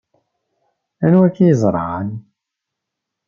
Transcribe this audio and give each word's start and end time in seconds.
Anwa 1.05 1.23
akka 1.27 1.41
i 1.43 1.47
yeẓran? 1.47 2.07